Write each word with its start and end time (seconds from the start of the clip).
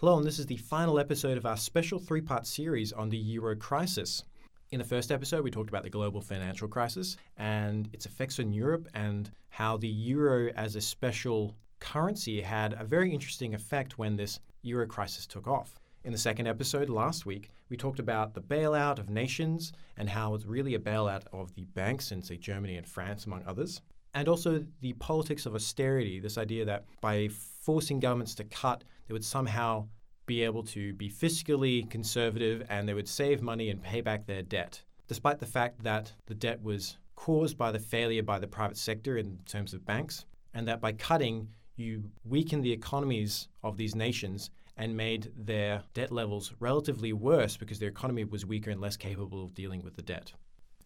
Hello, 0.00 0.16
and 0.16 0.26
this 0.26 0.38
is 0.38 0.46
the 0.46 0.56
final 0.56 0.98
episode 0.98 1.36
of 1.36 1.44
our 1.44 1.58
special 1.58 1.98
three 1.98 2.22
part 2.22 2.46
series 2.46 2.90
on 2.90 3.10
the 3.10 3.18
euro 3.18 3.54
crisis. 3.54 4.24
In 4.70 4.78
the 4.78 4.84
first 4.86 5.12
episode, 5.12 5.44
we 5.44 5.50
talked 5.50 5.68
about 5.68 5.82
the 5.82 5.90
global 5.90 6.22
financial 6.22 6.68
crisis 6.68 7.18
and 7.36 7.86
its 7.92 8.06
effects 8.06 8.40
on 8.40 8.50
Europe 8.50 8.88
and 8.94 9.30
how 9.50 9.76
the 9.76 9.86
euro 9.86 10.50
as 10.56 10.74
a 10.74 10.80
special 10.80 11.54
currency 11.80 12.40
had 12.40 12.72
a 12.80 12.84
very 12.84 13.12
interesting 13.12 13.52
effect 13.52 13.98
when 13.98 14.16
this 14.16 14.40
euro 14.62 14.86
crisis 14.86 15.26
took 15.26 15.46
off. 15.46 15.78
In 16.04 16.12
the 16.12 16.18
second 16.18 16.46
episode 16.46 16.88
last 16.88 17.26
week, 17.26 17.50
we 17.68 17.76
talked 17.76 17.98
about 17.98 18.32
the 18.32 18.40
bailout 18.40 18.98
of 18.98 19.10
nations 19.10 19.74
and 19.98 20.08
how 20.08 20.34
it's 20.34 20.46
really 20.46 20.76
a 20.76 20.78
bailout 20.78 21.24
of 21.30 21.54
the 21.54 21.66
banks 21.74 22.10
in, 22.10 22.22
say, 22.22 22.38
Germany 22.38 22.78
and 22.78 22.88
France, 22.88 23.26
among 23.26 23.44
others. 23.46 23.82
And 24.14 24.28
also 24.28 24.64
the 24.80 24.92
politics 24.94 25.46
of 25.46 25.54
austerity, 25.54 26.18
this 26.20 26.38
idea 26.38 26.64
that 26.64 26.84
by 27.00 27.28
forcing 27.28 28.00
governments 28.00 28.34
to 28.36 28.44
cut, 28.44 28.84
they 29.06 29.12
would 29.12 29.24
somehow 29.24 29.86
be 30.26 30.42
able 30.42 30.62
to 30.62 30.92
be 30.94 31.10
fiscally 31.10 31.88
conservative 31.90 32.64
and 32.68 32.88
they 32.88 32.94
would 32.94 33.08
save 33.08 33.42
money 33.42 33.70
and 33.70 33.82
pay 33.82 34.00
back 34.00 34.26
their 34.26 34.42
debt, 34.42 34.82
despite 35.08 35.38
the 35.38 35.46
fact 35.46 35.82
that 35.82 36.12
the 36.26 36.34
debt 36.34 36.62
was 36.62 36.98
caused 37.16 37.58
by 37.58 37.70
the 37.70 37.78
failure 37.78 38.22
by 38.22 38.38
the 38.38 38.46
private 38.46 38.76
sector 38.76 39.18
in 39.18 39.38
terms 39.44 39.74
of 39.74 39.84
banks, 39.84 40.24
and 40.54 40.66
that 40.66 40.80
by 40.80 40.92
cutting, 40.92 41.48
you 41.76 42.04
weaken 42.24 42.60
the 42.62 42.72
economies 42.72 43.48
of 43.62 43.76
these 43.76 43.94
nations 43.94 44.50
and 44.76 44.96
made 44.96 45.30
their 45.36 45.82
debt 45.94 46.10
levels 46.10 46.54
relatively 46.60 47.12
worse 47.12 47.56
because 47.56 47.78
their 47.78 47.88
economy 47.88 48.24
was 48.24 48.46
weaker 48.46 48.70
and 48.70 48.80
less 48.80 48.96
capable 48.96 49.44
of 49.44 49.54
dealing 49.54 49.82
with 49.82 49.94
the 49.96 50.02
debt. 50.02 50.32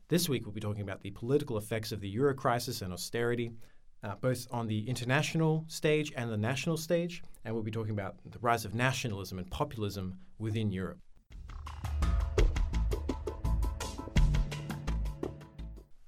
This 0.08 0.28
week, 0.28 0.44
we'll 0.44 0.52
be 0.52 0.60
talking 0.60 0.82
about 0.82 1.00
the 1.00 1.12
political 1.12 1.56
effects 1.56 1.90
of 1.90 1.98
the 1.98 2.08
euro 2.10 2.34
crisis 2.34 2.82
and 2.82 2.92
austerity, 2.92 3.52
uh, 4.02 4.16
both 4.16 4.46
on 4.50 4.66
the 4.66 4.86
international 4.86 5.64
stage 5.66 6.12
and 6.14 6.30
the 6.30 6.36
national 6.36 6.76
stage, 6.76 7.22
and 7.42 7.54
we'll 7.54 7.64
be 7.64 7.70
talking 7.70 7.94
about 7.94 8.16
the 8.30 8.38
rise 8.40 8.66
of 8.66 8.74
nationalism 8.74 9.38
and 9.38 9.50
populism 9.50 10.18
within 10.38 10.70
Europe. 10.70 10.98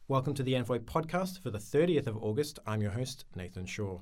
Welcome 0.08 0.34
to 0.34 0.42
the 0.42 0.54
Envoy 0.56 0.80
podcast 0.80 1.40
for 1.40 1.48
the 1.48 1.58
30th 1.58 2.06
of 2.06 2.22
August. 2.22 2.58
I'm 2.66 2.82
your 2.82 2.90
host, 2.90 3.24
Nathan 3.34 3.64
Shaw. 3.64 4.00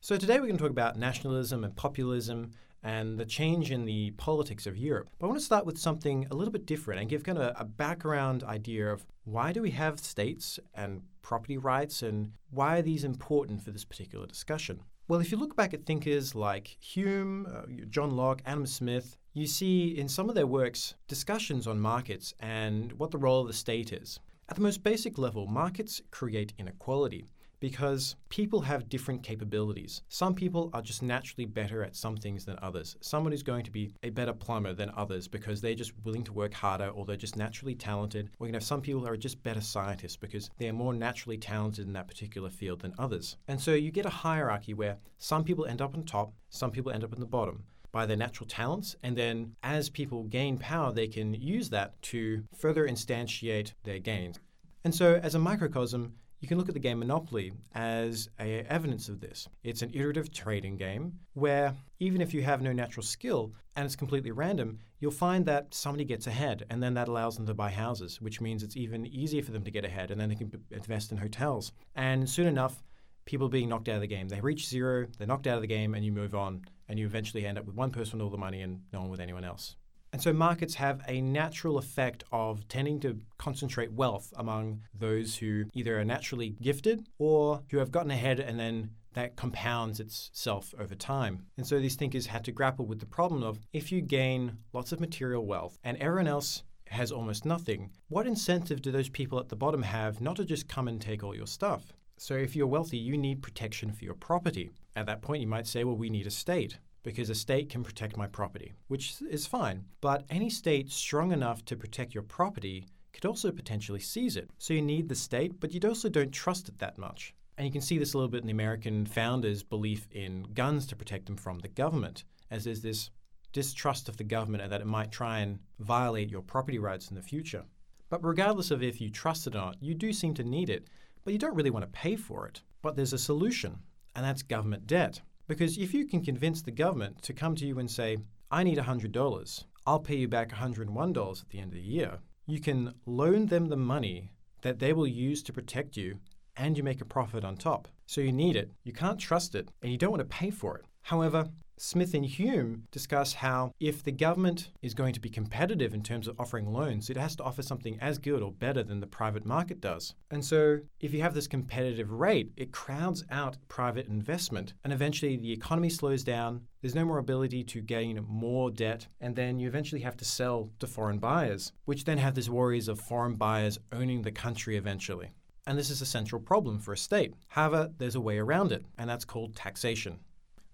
So, 0.00 0.16
today 0.16 0.36
we're 0.40 0.46
going 0.46 0.56
to 0.56 0.62
talk 0.62 0.70
about 0.70 0.96
nationalism 0.98 1.64
and 1.64 1.76
populism 1.76 2.52
and 2.84 3.18
the 3.18 3.24
change 3.24 3.72
in 3.72 3.86
the 3.86 4.10
politics 4.12 4.66
of 4.66 4.76
Europe. 4.76 5.08
But 5.18 5.26
I 5.26 5.28
want 5.28 5.40
to 5.40 5.44
start 5.44 5.66
with 5.66 5.78
something 5.78 6.26
a 6.30 6.34
little 6.34 6.52
bit 6.52 6.66
different 6.66 7.00
and 7.00 7.08
give 7.08 7.24
kind 7.24 7.38
of 7.38 7.54
a 7.58 7.64
background 7.64 8.44
idea 8.44 8.92
of 8.92 9.06
why 9.24 9.52
do 9.52 9.62
we 9.62 9.70
have 9.70 9.98
states 9.98 10.60
and 10.74 11.00
property 11.22 11.56
rights 11.56 12.02
and 12.02 12.30
why 12.50 12.78
are 12.78 12.82
these 12.82 13.04
important 13.04 13.62
for 13.62 13.70
this 13.70 13.84
particular 13.84 14.26
discussion? 14.26 14.80
Well, 15.08 15.20
if 15.20 15.32
you 15.32 15.38
look 15.38 15.56
back 15.56 15.74
at 15.74 15.84
thinkers 15.86 16.34
like 16.34 16.76
Hume, 16.80 17.46
uh, 17.46 17.62
John 17.90 18.10
Locke, 18.10 18.42
Adam 18.46 18.66
Smith, 18.66 19.16
you 19.32 19.46
see 19.46 19.98
in 19.98 20.08
some 20.08 20.28
of 20.28 20.34
their 20.34 20.46
works 20.46 20.94
discussions 21.08 21.66
on 21.66 21.80
markets 21.80 22.34
and 22.40 22.92
what 22.92 23.10
the 23.10 23.18
role 23.18 23.40
of 23.40 23.46
the 23.46 23.52
state 23.52 23.92
is. 23.92 24.20
At 24.48 24.56
the 24.56 24.62
most 24.62 24.84
basic 24.84 25.16
level, 25.16 25.46
markets 25.46 26.02
create 26.10 26.52
inequality 26.58 27.26
because 27.64 28.16
people 28.28 28.60
have 28.60 28.90
different 28.90 29.22
capabilities. 29.22 30.02
Some 30.10 30.34
people 30.34 30.68
are 30.74 30.82
just 30.82 31.02
naturally 31.02 31.46
better 31.46 31.82
at 31.82 31.96
some 31.96 32.14
things 32.14 32.44
than 32.44 32.58
others. 32.60 32.94
Someone 33.00 33.32
is 33.32 33.42
going 33.42 33.64
to 33.64 33.70
be 33.70 33.94
a 34.02 34.10
better 34.10 34.34
plumber 34.34 34.74
than 34.74 34.92
others 34.98 35.28
because 35.28 35.62
they're 35.62 35.74
just 35.74 35.94
willing 36.04 36.24
to 36.24 36.34
work 36.34 36.52
harder 36.52 36.88
or 36.88 37.06
they're 37.06 37.16
just 37.16 37.38
naturally 37.38 37.74
talented. 37.74 38.28
Going 38.38 38.52
to 38.52 38.56
have 38.56 38.64
some 38.64 38.82
people 38.82 39.00
who 39.00 39.06
are 39.06 39.16
just 39.16 39.42
better 39.42 39.62
scientists 39.62 40.14
because 40.14 40.50
they're 40.58 40.74
more 40.74 40.92
naturally 40.92 41.38
talented 41.38 41.86
in 41.86 41.94
that 41.94 42.06
particular 42.06 42.50
field 42.50 42.80
than 42.80 42.92
others. 42.98 43.38
And 43.48 43.58
so 43.58 43.72
you 43.72 43.90
get 43.90 44.04
a 44.04 44.10
hierarchy 44.10 44.74
where 44.74 44.98
some 45.16 45.42
people 45.42 45.64
end 45.64 45.80
up 45.80 45.94
on 45.94 46.04
top, 46.04 46.34
some 46.50 46.70
people 46.70 46.92
end 46.92 47.02
up 47.02 47.14
in 47.14 47.20
the 47.20 47.24
bottom 47.24 47.64
by 47.92 48.04
their 48.04 48.18
natural 48.18 48.46
talents. 48.46 48.94
And 49.02 49.16
then 49.16 49.56
as 49.62 49.88
people 49.88 50.24
gain 50.24 50.58
power, 50.58 50.92
they 50.92 51.08
can 51.08 51.32
use 51.32 51.70
that 51.70 51.94
to 52.12 52.44
further 52.54 52.86
instantiate 52.86 53.72
their 53.84 54.00
gains. 54.00 54.38
And 54.84 54.94
so, 54.94 55.14
as 55.14 55.34
a 55.34 55.38
microcosm, 55.38 56.12
you 56.44 56.48
can 56.48 56.58
look 56.58 56.68
at 56.68 56.74
the 56.74 56.78
game 56.80 56.98
Monopoly 56.98 57.54
as 57.74 58.28
a 58.38 58.66
evidence 58.68 59.08
of 59.08 59.18
this. 59.18 59.48
It's 59.62 59.80
an 59.80 59.90
iterative 59.94 60.30
trading 60.30 60.76
game 60.76 61.14
where 61.32 61.74
even 62.00 62.20
if 62.20 62.34
you 62.34 62.42
have 62.42 62.60
no 62.60 62.70
natural 62.70 63.02
skill 63.02 63.54
and 63.76 63.86
it's 63.86 63.96
completely 63.96 64.30
random, 64.30 64.78
you'll 65.00 65.10
find 65.10 65.46
that 65.46 65.72
somebody 65.72 66.04
gets 66.04 66.26
ahead 66.26 66.66
and 66.68 66.82
then 66.82 66.92
that 66.92 67.08
allows 67.08 67.36
them 67.36 67.46
to 67.46 67.54
buy 67.54 67.70
houses, 67.70 68.20
which 68.20 68.42
means 68.42 68.62
it's 68.62 68.76
even 68.76 69.06
easier 69.06 69.42
for 69.42 69.52
them 69.52 69.64
to 69.64 69.70
get 69.70 69.86
ahead 69.86 70.10
and 70.10 70.20
then 70.20 70.28
they 70.28 70.34
can 70.34 70.52
invest 70.70 71.12
in 71.12 71.16
hotels. 71.16 71.72
And 71.94 72.28
soon 72.28 72.46
enough, 72.46 72.82
people 73.24 73.46
are 73.46 73.50
being 73.50 73.70
knocked 73.70 73.88
out 73.88 73.94
of 73.94 74.02
the 74.02 74.06
game. 74.06 74.28
They 74.28 74.42
reach 74.42 74.68
zero, 74.68 75.06
they're 75.16 75.26
knocked 75.26 75.46
out 75.46 75.56
of 75.56 75.62
the 75.62 75.66
game, 75.66 75.94
and 75.94 76.04
you 76.04 76.12
move 76.12 76.34
on, 76.34 76.60
and 76.90 76.98
you 76.98 77.06
eventually 77.06 77.46
end 77.46 77.56
up 77.56 77.64
with 77.64 77.74
one 77.74 77.90
person 77.90 78.18
with 78.18 78.24
all 78.24 78.30
the 78.30 78.36
money 78.36 78.60
and 78.60 78.82
no 78.92 79.00
one 79.00 79.08
with 79.08 79.20
anyone 79.20 79.44
else. 79.44 79.76
And 80.14 80.22
so 80.22 80.32
markets 80.32 80.76
have 80.76 81.02
a 81.08 81.20
natural 81.20 81.76
effect 81.76 82.22
of 82.30 82.68
tending 82.68 83.00
to 83.00 83.18
concentrate 83.36 83.92
wealth 83.92 84.32
among 84.36 84.82
those 84.96 85.34
who 85.34 85.64
either 85.74 85.98
are 85.98 86.04
naturally 86.04 86.54
gifted 86.62 87.08
or 87.18 87.64
who 87.72 87.78
have 87.78 87.90
gotten 87.90 88.12
ahead 88.12 88.38
and 88.38 88.56
then 88.56 88.90
that 89.14 89.34
compounds 89.34 89.98
itself 89.98 90.72
over 90.78 90.94
time. 90.94 91.46
And 91.56 91.66
so 91.66 91.80
these 91.80 91.96
thinkers 91.96 92.26
had 92.26 92.44
to 92.44 92.52
grapple 92.52 92.86
with 92.86 93.00
the 93.00 93.06
problem 93.06 93.42
of 93.42 93.58
if 93.72 93.90
you 93.90 94.02
gain 94.02 94.58
lots 94.72 94.92
of 94.92 95.00
material 95.00 95.46
wealth 95.46 95.80
and 95.82 95.96
everyone 95.96 96.28
else 96.28 96.62
has 96.90 97.10
almost 97.10 97.44
nothing, 97.44 97.90
what 98.06 98.28
incentive 98.28 98.82
do 98.82 98.92
those 98.92 99.08
people 99.08 99.40
at 99.40 99.48
the 99.48 99.56
bottom 99.56 99.82
have 99.82 100.20
not 100.20 100.36
to 100.36 100.44
just 100.44 100.68
come 100.68 100.86
and 100.86 101.00
take 101.00 101.24
all 101.24 101.34
your 101.34 101.48
stuff? 101.48 101.92
So 102.18 102.34
if 102.34 102.54
you're 102.54 102.68
wealthy, 102.68 102.98
you 102.98 103.18
need 103.18 103.42
protection 103.42 103.90
for 103.90 104.04
your 104.04 104.14
property. 104.14 104.70
At 104.94 105.06
that 105.06 105.22
point, 105.22 105.40
you 105.40 105.48
might 105.48 105.66
say, 105.66 105.82
well, 105.82 105.96
we 105.96 106.08
need 106.08 106.28
a 106.28 106.30
state 106.30 106.78
because 107.04 107.30
a 107.30 107.34
state 107.34 107.68
can 107.68 107.84
protect 107.84 108.16
my 108.16 108.26
property, 108.26 108.72
which 108.88 109.14
is 109.30 109.46
fine. 109.46 109.84
But 110.00 110.24
any 110.30 110.50
state 110.50 110.90
strong 110.90 111.30
enough 111.30 111.64
to 111.66 111.76
protect 111.76 112.14
your 112.14 112.24
property 112.24 112.86
could 113.12 113.24
also 113.24 113.52
potentially 113.52 114.00
seize 114.00 114.36
it. 114.36 114.50
So 114.58 114.74
you 114.74 114.82
need 114.82 115.08
the 115.08 115.14
state, 115.14 115.60
but 115.60 115.72
you 115.72 115.80
also 115.88 116.08
don't 116.08 116.32
trust 116.32 116.68
it 116.68 116.78
that 116.80 116.98
much. 116.98 117.32
And 117.56 117.64
you 117.64 117.72
can 117.72 117.82
see 117.82 117.98
this 117.98 118.14
a 118.14 118.18
little 118.18 118.30
bit 118.30 118.40
in 118.40 118.48
the 118.48 118.52
American 118.52 119.06
founders' 119.06 119.62
belief 119.62 120.08
in 120.10 120.48
guns 120.54 120.86
to 120.88 120.96
protect 120.96 121.26
them 121.26 121.36
from 121.36 121.60
the 121.60 121.68
government, 121.68 122.24
as 122.50 122.64
there's 122.64 122.82
this 122.82 123.10
distrust 123.52 124.08
of 124.08 124.16
the 124.16 124.24
government 124.24 124.64
and 124.64 124.72
that 124.72 124.80
it 124.80 124.86
might 124.86 125.12
try 125.12 125.38
and 125.38 125.60
violate 125.78 126.30
your 126.30 126.42
property 126.42 126.80
rights 126.80 127.10
in 127.10 127.14
the 127.14 127.22
future. 127.22 127.64
But 128.08 128.24
regardless 128.24 128.70
of 128.70 128.82
if 128.82 129.00
you 129.00 129.10
trust 129.10 129.46
it 129.46 129.54
or 129.54 129.58
not, 129.58 129.76
you 129.80 129.94
do 129.94 130.12
seem 130.12 130.34
to 130.34 130.44
need 130.44 130.70
it, 130.70 130.88
but 131.22 131.32
you 131.32 131.38
don't 131.38 131.54
really 131.54 131.70
want 131.70 131.84
to 131.84 131.98
pay 131.98 132.16
for 132.16 132.46
it. 132.46 132.62
But 132.82 132.96
there's 132.96 133.12
a 133.12 133.18
solution, 133.18 133.78
and 134.16 134.24
that's 134.24 134.42
government 134.42 134.86
debt. 134.86 135.20
Because 135.46 135.76
if 135.76 135.92
you 135.92 136.06
can 136.06 136.24
convince 136.24 136.62
the 136.62 136.70
government 136.70 137.20
to 137.22 137.34
come 137.34 137.54
to 137.56 137.66
you 137.66 137.78
and 137.78 137.90
say, 137.90 138.16
I 138.50 138.62
need 138.62 138.78
$100, 138.78 139.64
I'll 139.86 140.00
pay 140.00 140.16
you 140.16 140.28
back 140.28 140.50
$101 140.50 141.42
at 141.42 141.48
the 141.50 141.58
end 141.58 141.68
of 141.68 141.74
the 141.74 141.80
year, 141.80 142.18
you 142.46 142.60
can 142.60 142.94
loan 143.04 143.46
them 143.46 143.68
the 143.68 143.76
money 143.76 144.30
that 144.62 144.78
they 144.78 144.92
will 144.94 145.06
use 145.06 145.42
to 145.42 145.52
protect 145.52 145.96
you 145.96 146.18
and 146.56 146.78
you 146.78 146.82
make 146.82 147.00
a 147.02 147.04
profit 147.04 147.44
on 147.44 147.56
top. 147.56 147.88
So 148.06 148.20
you 148.20 148.32
need 148.32 148.56
it, 148.56 148.70
you 148.84 148.92
can't 148.92 149.18
trust 149.18 149.54
it, 149.54 149.68
and 149.82 149.92
you 149.92 149.98
don't 149.98 150.12
want 150.12 150.20
to 150.20 150.36
pay 150.36 150.50
for 150.50 150.78
it. 150.78 150.86
However, 151.04 151.50
Smith 151.76 152.14
and 152.14 152.24
Hume 152.24 152.84
discuss 152.90 153.34
how 153.34 153.72
if 153.78 154.02
the 154.02 154.10
government 154.10 154.70
is 154.80 154.94
going 154.94 155.12
to 155.12 155.20
be 155.20 155.28
competitive 155.28 155.92
in 155.92 156.02
terms 156.02 156.26
of 156.26 156.40
offering 156.40 156.72
loans, 156.72 157.10
it 157.10 157.18
has 157.18 157.36
to 157.36 157.42
offer 157.42 157.60
something 157.60 157.98
as 158.00 158.16
good 158.16 158.42
or 158.42 158.52
better 158.52 158.82
than 158.82 159.00
the 159.00 159.06
private 159.06 159.44
market 159.44 159.82
does. 159.82 160.14
And 160.30 160.42
so, 160.42 160.78
if 161.00 161.12
you 161.12 161.20
have 161.20 161.34
this 161.34 161.46
competitive 161.46 162.10
rate, 162.10 162.52
it 162.56 162.72
crowds 162.72 163.22
out 163.30 163.58
private 163.68 164.06
investment, 164.06 164.72
and 164.82 164.94
eventually 164.94 165.36
the 165.36 165.52
economy 165.52 165.90
slows 165.90 166.24
down. 166.24 166.62
There's 166.80 166.94
no 166.94 167.04
more 167.04 167.18
ability 167.18 167.64
to 167.64 167.82
gain 167.82 168.24
more 168.26 168.70
debt, 168.70 169.06
and 169.20 169.36
then 169.36 169.58
you 169.58 169.68
eventually 169.68 170.00
have 170.00 170.16
to 170.16 170.24
sell 170.24 170.70
to 170.78 170.86
foreign 170.86 171.18
buyers, 171.18 171.72
which 171.84 172.04
then 172.04 172.16
have 172.16 172.34
these 172.34 172.48
worries 172.48 172.88
of 172.88 172.98
foreign 172.98 173.34
buyers 173.34 173.78
owning 173.92 174.22
the 174.22 174.32
country 174.32 174.78
eventually. 174.78 175.32
And 175.66 175.76
this 175.76 175.90
is 175.90 176.00
a 176.00 176.06
central 176.06 176.40
problem 176.40 176.78
for 176.78 176.94
a 176.94 176.96
state. 176.96 177.34
However, 177.48 177.90
there's 177.98 178.14
a 178.14 178.20
way 178.20 178.38
around 178.38 178.72
it, 178.72 178.86
and 178.96 179.10
that's 179.10 179.26
called 179.26 179.54
taxation. 179.54 180.20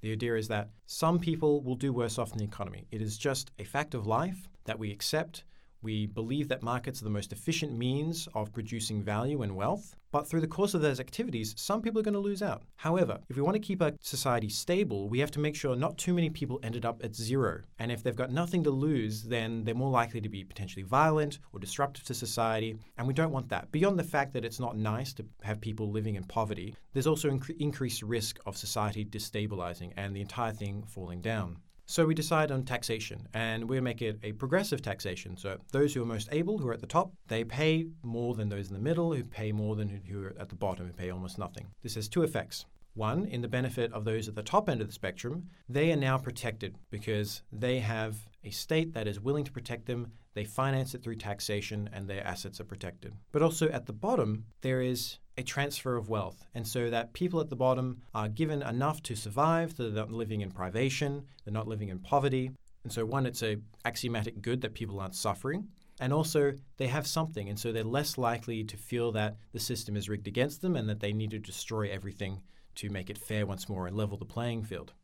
The 0.01 0.13
idea 0.13 0.37
is 0.37 0.49
that 0.49 0.71
some 0.87 1.19
people 1.19 1.63
will 1.63 1.77
do 1.77 1.93
worse 1.93 2.19
off 2.19 2.33
in 2.33 2.39
the 2.39 2.45
economy. 2.45 2.87
It 2.91 3.03
is 3.03 3.19
just 3.19 3.51
a 3.59 3.65
fact 3.65 3.95
of 3.95 4.07
life 4.07 4.49
that 4.65 4.79
we 4.79 4.91
accept. 4.91 5.45
We 5.83 6.07
believe 6.07 6.49
that 6.49 6.63
markets 6.63 7.01
are 7.01 7.05
the 7.05 7.11
most 7.11 7.33
efficient 7.33 7.73
means 7.77 8.29
of 8.35 8.53
producing 8.53 9.03
value 9.03 9.41
and 9.41 9.57
wealth, 9.57 9.97
but 10.13 10.29
through 10.29 10.43
the 10.43 10.47
course 10.47 10.75
of 10.75 10.83
those 10.83 11.01
activities, 11.01 11.55
some 11.57 11.81
people 11.81 12.01
are 12.01 12.03
going 12.03 12.15
to 12.15 12.21
lose 12.21 12.43
out. 12.43 12.65
However, 12.77 13.19
if 13.29 13.37
we 13.37 13.43
want 13.43 13.55
to 13.55 13.61
keep 13.61 13.81
our 13.81 13.93
society 14.01 14.49
stable, 14.49 15.09
we 15.09 15.21
have 15.21 15.31
to 15.31 15.39
make 15.39 15.57
sure 15.57 15.75
not 15.77 15.97
too 15.97 16.13
many 16.13 16.29
people 16.29 16.61
ended 16.63 16.85
up 16.85 17.03
at 17.03 17.15
zero. 17.15 17.63
And 17.79 17.91
if 17.91 18.03
they've 18.03 18.15
got 18.15 18.31
nothing 18.31 18.63
to 18.65 18.71
lose, 18.71 19.23
then 19.23 19.65
they're 19.65 19.75
more 19.75 19.91
likely 19.91 20.21
to 20.21 20.29
be 20.29 20.45
potentially 20.45 20.83
violent 20.83 21.39
or 21.53 21.61
disruptive 21.61 22.05
to 22.05 22.15
society, 22.15 22.77
and 22.99 23.07
we 23.07 23.15
don't 23.15 23.33
want 23.33 23.49
that. 23.49 23.73
Beyond 23.73 23.99
the 23.99 24.05
fact 24.05 24.35
that 24.35 24.45
it's 24.45 24.61
not 24.61 24.77
nice 24.77 25.15
to 25.15 25.25
have 25.43 25.61
people 25.61 25.91
living 25.91 26.17
in 26.17 26.25
poverty, 26.25 26.75
there's 26.93 27.07
also 27.07 27.31
inc- 27.31 27.57
increased 27.59 28.03
risk 28.03 28.39
of 28.45 28.57
society 28.57 29.05
destabilizing 29.05 29.93
and 29.97 30.15
the 30.15 30.21
entire 30.21 30.53
thing 30.53 30.85
falling 30.87 31.23
down. 31.23 31.57
So 31.91 32.07
we 32.07 32.15
decide 32.15 32.53
on 32.53 32.63
taxation, 32.63 33.27
and 33.35 33.69
we 33.69 33.81
make 33.81 34.01
it 34.01 34.21
a 34.23 34.31
progressive 34.31 34.81
taxation. 34.81 35.37
So 35.37 35.59
those 35.73 35.93
who 35.93 36.01
are 36.03 36.07
most 36.07 36.29
able, 36.31 36.57
who 36.57 36.69
are 36.69 36.73
at 36.73 36.81
the 36.81 36.87
top, 36.87 37.13
they 37.27 37.43
pay 37.43 37.89
more 38.05 38.37
than 38.37 38.49
those 38.49 38.69
in 38.69 38.75
the 38.75 38.81
middle, 38.81 39.13
who 39.13 39.25
pay 39.25 39.51
more 39.51 39.75
than 39.75 39.89
who 39.89 40.23
are 40.23 40.37
at 40.39 40.51
the 40.51 40.55
bottom, 40.55 40.87
who 40.87 40.93
pay 40.93 41.11
almost 41.11 41.37
nothing. 41.37 41.67
This 41.83 41.97
has 41.97 42.09
two 42.09 42.23
effects. 42.23 42.65
One, 42.95 43.27
in 43.27 43.41
the 43.41 43.49
benefit 43.49 43.93
of 43.93 44.05
those 44.05 44.29
at 44.29 44.37
the 44.37 44.43
top 44.45 44.69
end 44.69 44.81
of 44.81 44.87
the 44.87 44.93
spectrum, 44.93 45.49
they 45.69 45.91
are 45.91 45.97
now 45.97 46.17
protected 46.17 46.77
because 46.91 47.43
they 47.51 47.81
have 47.81 48.29
a 48.45 48.51
state 48.51 48.95
that 48.95 49.07
is 49.07 49.21
willing 49.21 49.45
to 49.45 49.53
protect 49.53 49.87
them, 49.87 50.13
they 50.35 50.45
finance 50.45 50.95
it 50.95 51.03
through 51.03 51.17
taxation, 51.17 51.91
and 51.93 52.09
their 52.09 52.27
assets 52.27 52.61
are 52.61 52.65
protected. 52.65 53.15
But 53.33 53.43
also 53.43 53.69
at 53.69 53.87
the 53.87 53.93
bottom, 53.93 54.47
there 54.63 54.81
is 54.81 55.19
a 55.37 55.43
transfer 55.43 55.97
of 55.97 56.09
wealth, 56.09 56.47
and 56.55 56.67
so 56.67 56.91
that 56.91 57.13
people 57.13 57.41
at 57.41 57.51
the 57.51 57.57
bottom 57.57 58.03
are 58.15 58.29
given 58.29 58.63
enough 58.63 59.03
to 59.05 59.17
survive, 59.17 59.75
so 59.77 59.85
they're 59.85 59.93
not 59.93 60.13
living 60.13 60.41
in 60.41 60.51
privation, 60.51 61.25
they're 61.45 61.53
not 61.53 61.69
living 61.69 61.89
in 61.89 61.99
poverty. 61.99 62.51
And 62.85 62.93
so, 62.93 63.05
one, 63.05 63.27
it's 63.27 63.43
a 63.43 63.59
axiomatic 63.85 64.41
good 64.41 64.63
that 64.63 64.75
people 64.75 65.01
aren't 65.01 65.15
suffering. 65.15 65.69
And 66.01 66.15
also, 66.15 66.55
they 66.79 66.87
have 66.87 67.07
something, 67.07 67.51
and 67.51 67.59
so 67.59 67.73
they're 67.73 67.85
less 67.85 68.17
likely 68.17 68.65
to 68.65 68.77
feel 68.79 69.13
that 69.13 69.37
the 69.53 69.61
system 69.61 69.97
is 69.97 70.09
rigged 70.09 70.29
against 70.29 70.63
them 70.63 70.77
and 70.77 70.89
that 70.89 71.01
they 71.01 71.13
need 71.13 71.31
to 71.33 71.39
destroy 71.39 71.91
everything 71.91 72.41
to 72.77 72.89
make 72.89 73.11
it 73.11 73.19
fair 73.19 73.45
once 73.45 73.69
more 73.69 73.87
and 73.87 73.97
level 73.97 74.17
the 74.17 74.25
playing 74.25 74.63
field. 74.63 74.95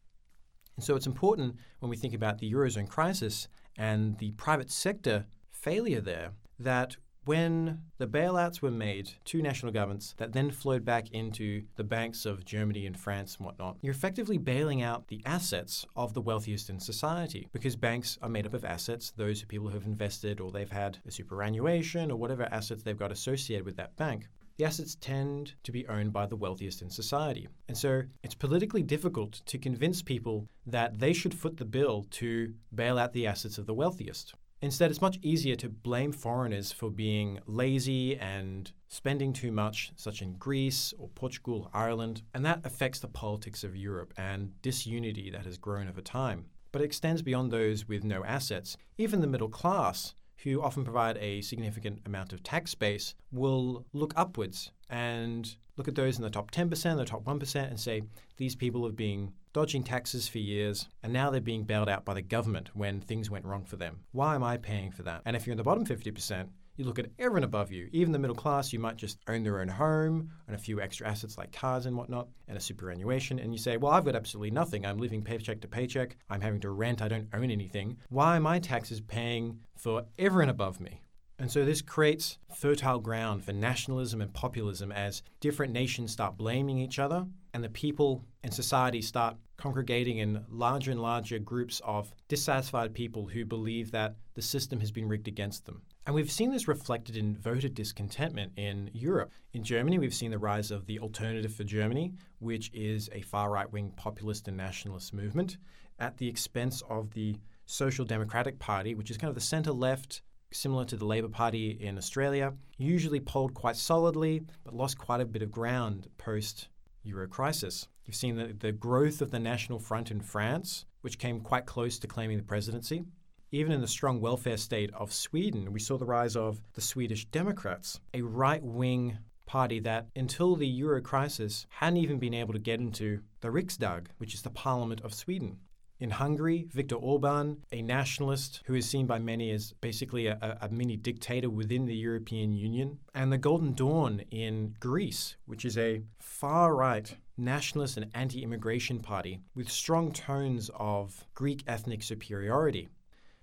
And 0.76 0.84
so 0.84 0.94
it's 0.94 1.06
important 1.06 1.56
when 1.80 1.90
we 1.90 1.96
think 1.96 2.14
about 2.14 2.38
the 2.38 2.52
Eurozone 2.52 2.88
crisis 2.88 3.48
and 3.78 4.18
the 4.18 4.32
private 4.32 4.70
sector 4.70 5.26
failure 5.50 6.00
there 6.00 6.32
that 6.58 6.96
when 7.26 7.80
the 7.98 8.06
bailouts 8.06 8.62
were 8.62 8.70
made 8.70 9.10
to 9.24 9.42
national 9.42 9.72
governments 9.72 10.14
that 10.16 10.32
then 10.32 10.48
flowed 10.48 10.84
back 10.84 11.10
into 11.10 11.62
the 11.74 11.82
banks 11.82 12.24
of 12.24 12.44
Germany 12.44 12.86
and 12.86 12.96
France 12.96 13.36
and 13.36 13.46
whatnot, 13.46 13.76
you're 13.82 13.92
effectively 13.92 14.38
bailing 14.38 14.80
out 14.80 15.08
the 15.08 15.20
assets 15.26 15.84
of 15.96 16.14
the 16.14 16.20
wealthiest 16.20 16.70
in 16.70 16.78
society 16.78 17.48
because 17.52 17.74
banks 17.74 18.16
are 18.22 18.28
made 18.28 18.46
up 18.46 18.54
of 18.54 18.64
assets, 18.64 19.12
those 19.16 19.42
people 19.42 19.66
who 19.66 19.74
have 19.74 19.86
invested 19.86 20.40
or 20.40 20.52
they've 20.52 20.70
had 20.70 20.98
a 21.04 21.10
superannuation 21.10 22.12
or 22.12 22.16
whatever 22.16 22.44
assets 22.52 22.84
they've 22.84 22.96
got 22.96 23.10
associated 23.10 23.66
with 23.66 23.76
that 23.76 23.96
bank 23.96 24.28
the 24.56 24.64
assets 24.64 24.96
tend 25.00 25.54
to 25.64 25.72
be 25.72 25.86
owned 25.88 26.12
by 26.12 26.26
the 26.26 26.36
wealthiest 26.36 26.82
in 26.82 26.90
society. 26.90 27.48
And 27.68 27.76
so 27.76 28.02
it's 28.22 28.34
politically 28.34 28.82
difficult 28.82 29.42
to 29.46 29.58
convince 29.58 30.02
people 30.02 30.48
that 30.66 30.98
they 30.98 31.12
should 31.12 31.34
foot 31.34 31.56
the 31.56 31.64
bill 31.64 32.06
to 32.12 32.54
bail 32.74 32.98
out 32.98 33.12
the 33.12 33.26
assets 33.26 33.58
of 33.58 33.66
the 33.66 33.74
wealthiest. 33.74 34.34
Instead, 34.62 34.90
it's 34.90 35.02
much 35.02 35.18
easier 35.20 35.54
to 35.56 35.68
blame 35.68 36.12
foreigners 36.12 36.72
for 36.72 36.90
being 36.90 37.38
lazy 37.46 38.16
and 38.16 38.72
spending 38.88 39.32
too 39.32 39.52
much, 39.52 39.92
such 39.96 40.22
in 40.22 40.32
Greece 40.34 40.94
or 40.98 41.08
Portugal, 41.10 41.70
or 41.72 41.78
Ireland, 41.78 42.22
and 42.32 42.44
that 42.46 42.64
affects 42.64 42.98
the 42.98 43.08
politics 43.08 43.62
of 43.62 43.76
Europe 43.76 44.14
and 44.16 44.50
disunity 44.62 45.30
that 45.30 45.44
has 45.44 45.58
grown 45.58 45.88
over 45.88 46.00
time. 46.00 46.46
But 46.72 46.80
it 46.80 46.86
extends 46.86 47.20
beyond 47.20 47.50
those 47.50 47.86
with 47.86 48.02
no 48.02 48.24
assets. 48.24 48.78
Even 48.96 49.20
the 49.20 49.26
middle 49.26 49.50
class 49.50 50.14
who 50.46 50.62
often 50.62 50.84
provide 50.84 51.18
a 51.18 51.40
significant 51.40 52.00
amount 52.06 52.32
of 52.32 52.40
tax 52.40 52.72
base, 52.72 53.16
will 53.32 53.84
look 53.92 54.12
upwards 54.16 54.70
and 54.88 55.56
look 55.76 55.88
at 55.88 55.96
those 55.96 56.18
in 56.18 56.22
the 56.22 56.30
top 56.30 56.52
10%, 56.52 56.96
the 56.96 57.04
top 57.04 57.24
1%, 57.24 57.68
and 57.68 57.80
say, 57.80 58.00
these 58.36 58.54
people 58.54 58.84
have 58.84 58.94
been 58.94 59.32
dodging 59.52 59.82
taxes 59.82 60.28
for 60.28 60.38
years, 60.38 60.86
and 61.02 61.12
now 61.12 61.30
they're 61.30 61.40
being 61.40 61.64
bailed 61.64 61.88
out 61.88 62.04
by 62.04 62.14
the 62.14 62.22
government 62.22 62.70
when 62.74 63.00
things 63.00 63.28
went 63.28 63.44
wrong 63.44 63.64
for 63.64 63.74
them. 63.74 63.98
Why 64.12 64.36
am 64.36 64.44
I 64.44 64.56
paying 64.56 64.92
for 64.92 65.02
that? 65.02 65.22
And 65.24 65.34
if 65.34 65.46
you're 65.46 65.52
in 65.52 65.58
the 65.58 65.64
bottom 65.64 65.84
50%, 65.84 66.46
you 66.76 66.84
look 66.84 66.98
at 66.98 67.10
everyone 67.18 67.44
above 67.44 67.72
you, 67.72 67.88
even 67.92 68.12
the 68.12 68.18
middle 68.18 68.36
class, 68.36 68.72
you 68.72 68.78
might 68.78 68.96
just 68.96 69.18
own 69.28 69.42
their 69.42 69.60
own 69.60 69.68
home 69.68 70.30
and 70.46 70.56
a 70.56 70.58
few 70.58 70.80
extra 70.80 71.08
assets 71.08 71.38
like 71.38 71.52
cars 71.52 71.86
and 71.86 71.96
whatnot, 71.96 72.28
and 72.48 72.56
a 72.56 72.60
superannuation. 72.60 73.38
And 73.38 73.52
you 73.52 73.58
say, 73.58 73.76
Well, 73.76 73.92
I've 73.92 74.04
got 74.04 74.16
absolutely 74.16 74.50
nothing. 74.50 74.84
I'm 74.84 74.98
living 74.98 75.22
paycheck 75.22 75.60
to 75.62 75.68
paycheck. 75.68 76.16
I'm 76.28 76.40
having 76.40 76.60
to 76.60 76.70
rent. 76.70 77.02
I 77.02 77.08
don't 77.08 77.28
own 77.32 77.50
anything. 77.50 77.96
Why 78.08 78.36
are 78.36 78.40
my 78.40 78.58
taxes 78.58 79.00
paying 79.00 79.60
for 79.76 80.04
everyone 80.18 80.50
above 80.50 80.80
me? 80.80 81.00
And 81.38 81.50
so 81.50 81.64
this 81.64 81.82
creates 81.82 82.38
fertile 82.54 82.98
ground 82.98 83.44
for 83.44 83.52
nationalism 83.52 84.22
and 84.22 84.32
populism 84.32 84.90
as 84.90 85.22
different 85.40 85.72
nations 85.72 86.12
start 86.12 86.38
blaming 86.38 86.78
each 86.78 86.98
other 86.98 87.26
and 87.52 87.62
the 87.62 87.68
people 87.68 88.24
and 88.42 88.52
society 88.52 89.02
start 89.02 89.36
congregating 89.56 90.18
in 90.18 90.44
larger 90.48 90.90
and 90.90 91.00
larger 91.00 91.38
groups 91.38 91.80
of 91.84 92.12
dissatisfied 92.28 92.94
people 92.94 93.26
who 93.26 93.44
believe 93.44 93.90
that 93.90 94.16
the 94.34 94.42
system 94.42 94.80
has 94.80 94.90
been 94.90 95.08
rigged 95.08 95.28
against 95.28 95.66
them. 95.66 95.82
And 96.06 96.14
we've 96.14 96.30
seen 96.30 96.52
this 96.52 96.68
reflected 96.68 97.16
in 97.16 97.36
voter 97.36 97.68
discontentment 97.68 98.52
in 98.56 98.90
Europe. 98.92 99.32
In 99.54 99.64
Germany, 99.64 99.98
we've 99.98 100.14
seen 100.14 100.30
the 100.30 100.38
rise 100.38 100.70
of 100.70 100.86
the 100.86 101.00
Alternative 101.00 101.52
for 101.52 101.64
Germany, 101.64 102.12
which 102.38 102.70
is 102.72 103.10
a 103.12 103.22
far 103.22 103.50
right 103.50 103.70
wing 103.72 103.92
populist 103.96 104.46
and 104.46 104.56
nationalist 104.56 105.12
movement, 105.12 105.56
at 105.98 106.16
the 106.16 106.28
expense 106.28 106.80
of 106.88 107.12
the 107.12 107.34
Social 107.64 108.04
Democratic 108.04 108.56
Party, 108.60 108.94
which 108.94 109.10
is 109.10 109.16
kind 109.16 109.30
of 109.30 109.34
the 109.34 109.40
center 109.40 109.72
left, 109.72 110.22
similar 110.52 110.84
to 110.84 110.96
the 110.96 111.04
Labour 111.04 111.28
Party 111.28 111.70
in 111.80 111.98
Australia, 111.98 112.52
usually 112.78 113.18
polled 113.18 113.54
quite 113.54 113.74
solidly, 113.74 114.42
but 114.62 114.76
lost 114.76 114.98
quite 114.98 115.20
a 115.20 115.26
bit 115.26 115.42
of 115.42 115.50
ground 115.50 116.06
post 116.18 116.68
Euro 117.02 117.26
crisis. 117.26 117.88
You've 118.04 118.14
seen 118.14 118.36
the, 118.36 118.54
the 118.56 118.70
growth 118.70 119.22
of 119.22 119.32
the 119.32 119.40
National 119.40 119.80
Front 119.80 120.12
in 120.12 120.20
France, 120.20 120.84
which 121.00 121.18
came 121.18 121.40
quite 121.40 121.66
close 121.66 121.98
to 121.98 122.06
claiming 122.06 122.36
the 122.36 122.44
presidency. 122.44 123.02
Even 123.52 123.70
in 123.70 123.80
the 123.80 123.86
strong 123.86 124.20
welfare 124.20 124.56
state 124.56 124.90
of 124.92 125.12
Sweden, 125.12 125.72
we 125.72 125.78
saw 125.78 125.96
the 125.96 126.04
rise 126.04 126.34
of 126.34 126.60
the 126.74 126.80
Swedish 126.80 127.26
Democrats, 127.26 128.00
a 128.12 128.22
right 128.22 128.62
wing 128.62 129.18
party 129.46 129.78
that, 129.78 130.08
until 130.16 130.56
the 130.56 130.66
euro 130.66 131.00
crisis, 131.00 131.64
hadn't 131.70 131.98
even 131.98 132.18
been 132.18 132.34
able 132.34 132.52
to 132.52 132.58
get 132.58 132.80
into 132.80 133.20
the 133.42 133.48
Riksdag, 133.48 134.06
which 134.18 134.34
is 134.34 134.42
the 134.42 134.50
parliament 134.50 135.00
of 135.02 135.14
Sweden. 135.14 135.58
In 136.00 136.10
Hungary, 136.10 136.66
Viktor 136.72 136.96
Orban, 136.96 137.62
a 137.72 137.80
nationalist 137.82 138.62
who 138.66 138.74
is 138.74 138.90
seen 138.90 139.06
by 139.06 139.20
many 139.20 139.52
as 139.52 139.72
basically 139.80 140.26
a, 140.26 140.58
a, 140.60 140.68
mini 140.68 140.96
dictator 140.96 141.48
within 141.48 141.86
the 141.86 141.94
European 141.94 142.52
Union, 142.52 142.98
and 143.14 143.32
the 143.32 143.38
Golden 143.38 143.72
Dawn 143.72 144.20
in 144.30 144.74
Greece, 144.80 145.36
which 145.46 145.64
is 145.64 145.78
a 145.78 146.02
far 146.18 146.74
right 146.74 147.16
nationalist 147.38 147.96
and 147.96 148.10
anti 148.12 148.42
immigration 148.42 148.98
party 148.98 149.40
with 149.54 149.70
strong 149.70 150.12
tones 150.12 150.70
of 150.74 151.24
Greek 151.34 151.62
ethnic 151.66 152.02
superiority. 152.02 152.88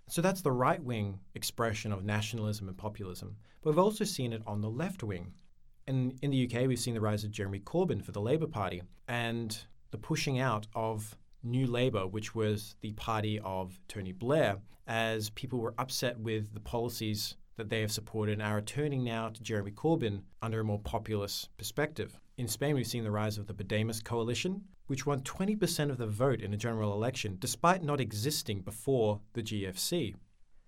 So 0.09 0.21
that's 0.21 0.41
the 0.41 0.51
right 0.51 0.83
wing 0.83 1.19
expression 1.33 1.91
of 1.91 2.03
nationalism 2.03 2.67
and 2.67 2.77
populism. 2.77 3.37
But 3.61 3.71
we've 3.71 3.79
also 3.79 4.03
seen 4.03 4.33
it 4.33 4.41
on 4.45 4.61
the 4.61 4.69
left 4.69 5.03
wing. 5.03 5.33
And 5.87 6.17
in 6.21 6.31
the 6.31 6.45
UK, 6.45 6.67
we've 6.67 6.79
seen 6.79 6.93
the 6.93 7.01
rise 7.01 7.23
of 7.23 7.31
Jeremy 7.31 7.59
Corbyn 7.59 8.03
for 8.03 8.11
the 8.11 8.21
Labour 8.21 8.47
Party 8.47 8.81
and 9.07 9.57
the 9.91 9.97
pushing 9.97 10.39
out 10.39 10.67
of 10.75 11.17
New 11.43 11.67
Labour, 11.67 12.07
which 12.07 12.33
was 12.33 12.75
the 12.81 12.93
party 12.93 13.39
of 13.43 13.79
Tony 13.87 14.11
Blair, 14.11 14.57
as 14.87 15.29
people 15.31 15.59
were 15.59 15.73
upset 15.77 16.19
with 16.19 16.53
the 16.53 16.59
policies 16.59 17.35
that 17.57 17.69
they 17.69 17.81
have 17.81 17.91
supported 17.91 18.41
are 18.41 18.61
turning 18.61 19.03
now 19.03 19.29
to 19.29 19.43
Jeremy 19.43 19.71
Corbyn 19.71 20.21
under 20.41 20.59
a 20.59 20.63
more 20.63 20.79
populist 20.79 21.55
perspective. 21.57 22.19
In 22.37 22.47
Spain, 22.47 22.75
we've 22.75 22.87
seen 22.87 23.03
the 23.03 23.11
rise 23.11 23.37
of 23.37 23.47
the 23.47 23.53
Podemos 23.53 24.03
coalition, 24.03 24.63
which 24.87 25.05
won 25.05 25.21
20% 25.21 25.89
of 25.89 25.97
the 25.97 26.07
vote 26.07 26.41
in 26.41 26.53
a 26.53 26.57
general 26.57 26.93
election, 26.93 27.37
despite 27.39 27.83
not 27.83 28.01
existing 28.01 28.61
before 28.61 29.21
the 29.33 29.43
GFC. 29.43 30.15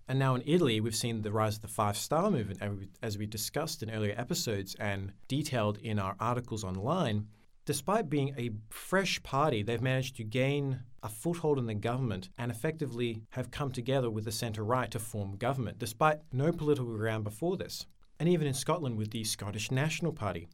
And 0.08 0.20
now 0.20 0.36
in 0.36 0.44
Italy, 0.46 0.80
we've 0.80 0.96
seen 0.96 1.24
the 1.24 1.32
rise 1.32 1.56
of 1.56 1.64
the 1.64 1.68
Five 1.68 1.98
Star 1.98 2.30
Movement, 2.30 2.90
as 3.02 3.18
we 3.18 3.26
discussed 3.26 3.82
in 3.82 3.90
earlier 3.90 4.14
episodes 4.16 4.76
and 4.76 5.12
detailed 5.28 5.80
in 5.80 5.98
our 5.98 6.16
articles 6.20 6.64
online. 6.64 7.28
Despite 7.66 8.10
being 8.10 8.36
a 8.38 8.52
fresh 8.70 9.22
party, 9.24 9.64
they've 9.64 9.82
managed 9.82 10.18
to 10.18 10.24
gain 10.24 10.82
a 11.02 11.10
foothold 11.10 11.58
in 11.58 11.66
the 11.66 11.74
government 11.74 12.30
and 12.38 12.52
effectively 12.52 13.24
have 13.32 13.50
come 13.50 13.72
together 13.72 14.10
with 14.10 14.26
the 14.26 14.32
centre 14.32 14.64
right 14.64 14.92
to 14.92 15.00
form 15.00 15.36
government, 15.36 15.80
despite 15.80 16.20
no 16.32 16.52
political 16.52 16.96
ground 16.96 17.24
before 17.24 17.58
this. 17.58 17.88
And 18.20 18.30
even 18.30 18.46
in 18.46 18.54
Scotland 18.54 18.98
with 18.98 19.10
the 19.10 19.24
Scottish 19.24 19.72
National 19.72 20.14
Party, 20.14 20.48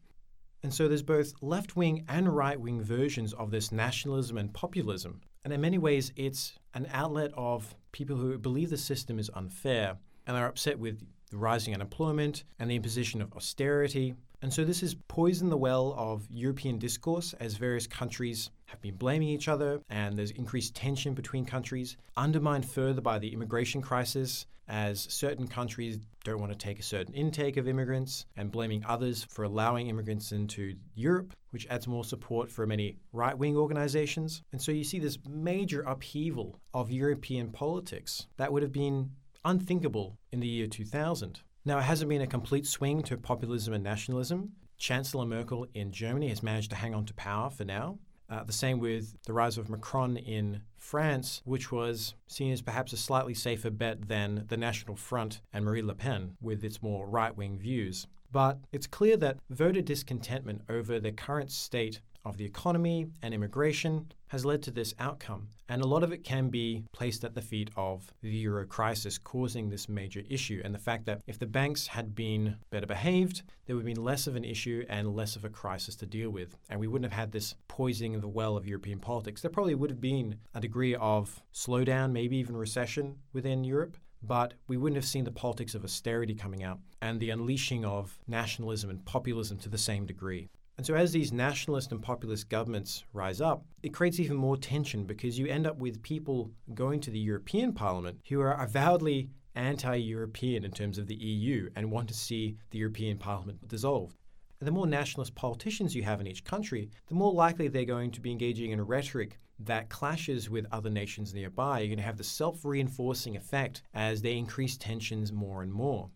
and 0.63 0.73
so 0.73 0.87
there's 0.87 1.03
both 1.03 1.33
left 1.41 1.75
wing 1.75 2.05
and 2.07 2.33
right 2.35 2.59
wing 2.59 2.81
versions 2.81 3.33
of 3.33 3.51
this 3.51 3.71
nationalism 3.71 4.37
and 4.37 4.53
populism. 4.53 5.21
And 5.43 5.51
in 5.51 5.59
many 5.59 5.79
ways, 5.79 6.13
it's 6.15 6.53
an 6.75 6.87
outlet 6.93 7.31
of 7.35 7.75
people 7.91 8.15
who 8.15 8.37
believe 8.37 8.69
the 8.69 8.77
system 8.77 9.17
is 9.17 9.31
unfair 9.33 9.97
and 10.27 10.37
are 10.37 10.45
upset 10.45 10.77
with 10.77 11.01
the 11.29 11.37
rising 11.37 11.73
unemployment 11.73 12.43
and 12.59 12.69
the 12.69 12.75
imposition 12.75 13.21
of 13.21 13.33
austerity. 13.33 14.13
And 14.41 14.51
so 14.51 14.63
this 14.63 14.81
has 14.81 14.95
poisoned 15.07 15.51
the 15.51 15.57
well 15.57 15.93
of 15.97 16.25
European 16.29 16.79
discourse 16.79 17.33
as 17.39 17.55
various 17.55 17.85
countries 17.85 18.49
have 18.65 18.81
been 18.81 18.95
blaming 18.95 19.27
each 19.27 19.47
other 19.47 19.81
and 19.89 20.17
there's 20.17 20.31
increased 20.31 20.75
tension 20.75 21.13
between 21.13 21.45
countries, 21.45 21.97
undermined 22.17 22.65
further 22.65 23.01
by 23.01 23.19
the 23.19 23.31
immigration 23.33 23.81
crisis 23.81 24.47
as 24.67 25.01
certain 25.01 25.47
countries 25.47 25.99
don't 26.23 26.39
want 26.39 26.51
to 26.51 26.57
take 26.57 26.79
a 26.79 26.83
certain 26.83 27.13
intake 27.13 27.57
of 27.57 27.67
immigrants 27.67 28.25
and 28.37 28.51
blaming 28.51 28.83
others 28.87 29.23
for 29.29 29.43
allowing 29.43 29.87
immigrants 29.87 30.31
into 30.31 30.75
Europe, 30.95 31.33
which 31.49 31.67
adds 31.67 31.87
more 31.87 32.05
support 32.05 32.49
for 32.49 32.65
many 32.65 32.95
right 33.11 33.37
wing 33.37 33.57
organizations. 33.57 34.41
And 34.51 34.61
so 34.61 34.71
you 34.71 34.83
see 34.83 34.99
this 34.99 35.17
major 35.27 35.81
upheaval 35.81 36.57
of 36.73 36.89
European 36.89 37.51
politics 37.51 38.27
that 38.37 38.51
would 38.51 38.63
have 38.63 38.71
been 38.71 39.11
unthinkable 39.43 40.17
in 40.31 40.39
the 40.39 40.47
year 40.47 40.67
2000. 40.67 41.41
Now, 41.63 41.77
it 41.77 41.83
hasn't 41.83 42.09
been 42.09 42.21
a 42.21 42.27
complete 42.27 42.65
swing 42.65 43.03
to 43.03 43.17
populism 43.17 43.73
and 43.73 43.83
nationalism. 43.83 44.53
Chancellor 44.79 45.25
Merkel 45.25 45.67
in 45.75 45.91
Germany 45.91 46.29
has 46.29 46.41
managed 46.41 46.71
to 46.71 46.75
hang 46.75 46.95
on 46.95 47.05
to 47.05 47.13
power 47.13 47.51
for 47.51 47.65
now, 47.65 47.99
uh, 48.31 48.43
the 48.43 48.53
same 48.53 48.79
with 48.79 49.15
the 49.27 49.33
rise 49.33 49.59
of 49.59 49.69
Macron 49.69 50.17
in 50.17 50.61
France, 50.77 51.41
which 51.45 51.71
was 51.71 52.15
seen 52.25 52.51
as 52.51 52.61
perhaps 52.61 52.93
a 52.93 52.97
slightly 52.97 53.35
safer 53.35 53.69
bet 53.69 54.07
than 54.07 54.45
the 54.47 54.57
National 54.57 54.95
Front 54.95 55.41
and 55.53 55.63
Marine 55.65 55.85
Le 55.85 55.93
Pen, 55.93 56.35
with 56.41 56.63
its 56.63 56.81
more 56.81 57.07
right 57.07 57.35
wing 57.37 57.59
views. 57.59 58.07
But 58.31 58.59
it's 58.71 58.87
clear 58.87 59.17
that 59.17 59.37
voter 59.49 59.81
discontentment 59.81 60.61
over 60.69 60.99
the 60.99 61.11
current 61.11 61.51
state 61.51 62.01
of 62.25 62.37
the 62.37 62.45
economy 62.45 63.07
and 63.21 63.33
immigration 63.33 64.11
has 64.27 64.45
led 64.45 64.63
to 64.63 64.71
this 64.71 64.93
outcome. 64.99 65.49
And 65.67 65.81
a 65.81 65.87
lot 65.87 66.03
of 66.03 66.11
it 66.11 66.23
can 66.23 66.49
be 66.49 66.83
placed 66.91 67.23
at 67.23 67.33
the 67.33 67.41
feet 67.41 67.69
of 67.77 68.13
the 68.21 68.29
euro 68.29 68.65
crisis 68.65 69.17
causing 69.17 69.69
this 69.69 69.87
major 69.87 70.21
issue. 70.29 70.61
And 70.63 70.73
the 70.73 70.79
fact 70.79 71.05
that 71.05 71.21
if 71.27 71.39
the 71.39 71.45
banks 71.45 71.87
had 71.87 72.13
been 72.13 72.57
better 72.69 72.85
behaved, 72.85 73.43
there 73.65 73.75
would 73.75 73.85
have 73.85 73.95
been 73.95 74.03
less 74.03 74.27
of 74.27 74.35
an 74.35 74.43
issue 74.43 74.85
and 74.89 75.15
less 75.15 75.35
of 75.35 75.45
a 75.45 75.49
crisis 75.49 75.95
to 75.97 76.05
deal 76.05 76.29
with. 76.29 76.57
And 76.69 76.79
we 76.79 76.87
wouldn't 76.87 77.11
have 77.11 77.19
had 77.19 77.31
this 77.31 77.55
poisoning 77.67 78.15
of 78.15 78.21
the 78.21 78.27
well 78.27 78.57
of 78.57 78.67
European 78.67 78.99
politics. 78.99 79.41
There 79.41 79.51
probably 79.51 79.75
would 79.75 79.89
have 79.89 80.01
been 80.01 80.35
a 80.53 80.59
degree 80.59 80.95
of 80.95 81.41
slowdown, 81.53 82.11
maybe 82.11 82.37
even 82.37 82.57
recession 82.57 83.17
within 83.33 83.63
Europe 83.63 83.97
but 84.23 84.53
we 84.67 84.77
wouldn't 84.77 84.97
have 84.97 85.05
seen 85.05 85.23
the 85.23 85.31
politics 85.31 85.73
of 85.73 85.83
austerity 85.83 86.35
coming 86.35 86.63
out 86.63 86.79
and 87.01 87.19
the 87.19 87.31
unleashing 87.31 87.83
of 87.83 88.19
nationalism 88.27 88.89
and 88.89 89.03
populism 89.05 89.57
to 89.57 89.69
the 89.69 89.77
same 89.77 90.05
degree. 90.05 90.49
And 90.81 90.85
so, 90.87 90.95
as 90.95 91.11
these 91.11 91.31
nationalist 91.31 91.91
and 91.91 92.01
populist 92.01 92.49
governments 92.49 93.03
rise 93.13 93.39
up, 93.39 93.63
it 93.83 93.93
creates 93.93 94.19
even 94.19 94.35
more 94.35 94.57
tension 94.57 95.03
because 95.03 95.37
you 95.37 95.45
end 95.45 95.67
up 95.67 95.77
with 95.77 96.01
people 96.01 96.49
going 96.73 96.99
to 97.01 97.11
the 97.11 97.19
European 97.19 97.71
Parliament 97.71 98.19
who 98.27 98.41
are 98.41 98.59
avowedly 98.59 99.29
anti 99.53 99.95
European 99.95 100.65
in 100.65 100.71
terms 100.71 100.97
of 100.97 101.05
the 101.05 101.13
EU 101.13 101.69
and 101.75 101.91
want 101.91 102.07
to 102.07 102.15
see 102.15 102.57
the 102.71 102.79
European 102.79 103.19
Parliament 103.19 103.67
dissolved. 103.67 104.17
And 104.59 104.67
the 104.67 104.71
more 104.71 104.87
nationalist 104.87 105.35
politicians 105.35 105.93
you 105.93 106.01
have 106.01 106.19
in 106.19 106.25
each 106.25 106.43
country, 106.43 106.89
the 107.05 107.13
more 107.13 107.31
likely 107.31 107.67
they're 107.67 107.85
going 107.85 108.09
to 108.09 108.19
be 108.19 108.31
engaging 108.31 108.71
in 108.71 108.79
a 108.79 108.83
rhetoric 108.83 109.37
that 109.59 109.89
clashes 109.89 110.49
with 110.49 110.65
other 110.71 110.89
nations 110.89 111.31
nearby. 111.31 111.77
You're 111.77 111.89
going 111.89 111.97
to 111.97 112.03
have 112.05 112.17
the 112.17 112.23
self 112.23 112.65
reinforcing 112.65 113.37
effect 113.37 113.83
as 113.93 114.23
they 114.23 114.35
increase 114.35 114.77
tensions 114.77 115.31
more 115.31 115.61
and 115.61 115.71
more. 115.71 116.09